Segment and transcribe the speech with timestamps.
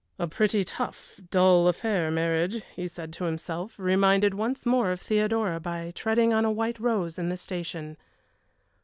[0.17, 5.59] "A pretty tough, dull affair marriage," he said to himself, reminded once more of Theodora
[5.59, 7.97] by treading on a white rose in the station.